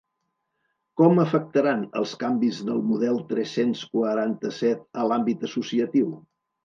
Com 1.01 1.19
afectaran 1.23 1.83
els 2.01 2.13
canvis 2.23 2.61
del 2.69 2.81
model 2.93 3.21
tres-cents 3.33 3.85
quaranta-set 3.93 4.83
a 5.03 5.05
l'àmbit 5.13 5.47
associatiu? 5.51 6.11